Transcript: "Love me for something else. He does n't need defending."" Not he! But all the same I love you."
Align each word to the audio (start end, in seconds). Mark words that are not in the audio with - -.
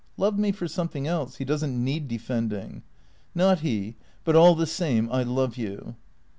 "Love 0.17 0.39
me 0.39 0.51
for 0.51 0.67
something 0.67 1.05
else. 1.05 1.35
He 1.35 1.45
does 1.45 1.63
n't 1.63 1.77
need 1.77 2.07
defending."" 2.07 2.81
Not 3.35 3.59
he! 3.59 3.97
But 4.23 4.35
all 4.35 4.55
the 4.55 4.65
same 4.65 5.07
I 5.11 5.21
love 5.21 5.57
you." 5.57 5.95